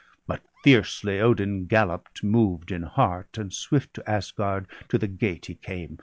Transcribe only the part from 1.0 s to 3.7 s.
Odin gallop'd, moved in heart; And